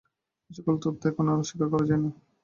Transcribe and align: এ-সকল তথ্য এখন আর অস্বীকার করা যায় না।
এ-সকল 0.49 0.75
তথ্য 0.83 1.01
এখন 1.09 1.25
আর 1.27 1.37
অস্বীকার 1.41 1.67
করা 1.71 1.85
যায় 1.89 2.01
না। 2.03 2.09